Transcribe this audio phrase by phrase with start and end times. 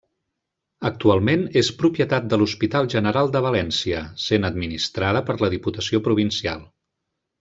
[0.89, 6.67] Actualment és propietat de l'Hospital General de València, sent administrada per la Diputació Provincial.